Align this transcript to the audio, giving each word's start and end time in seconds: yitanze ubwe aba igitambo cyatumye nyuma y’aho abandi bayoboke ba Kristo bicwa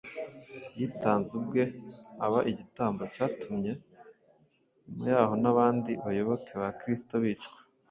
yitanze 0.79 1.29
ubwe 1.39 1.63
aba 2.25 2.39
igitambo 2.51 3.01
cyatumye 3.13 3.71
nyuma 4.87 5.05
y’aho 5.11 5.33
abandi 5.53 5.91
bayoboke 6.03 6.51
ba 6.61 6.69
Kristo 6.79 7.13
bicwa 7.23 7.57